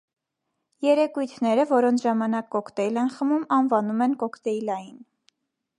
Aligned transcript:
Երեկույթները, 0.85 1.65
որոնց 1.73 2.05
ժամանակ 2.07 2.49
կոկտեյլ 2.57 2.99
են 3.03 3.15
խմում, 3.19 3.47
անվանում 3.61 4.05
են 4.09 4.17
«կոկտեյլային»։ 4.25 4.99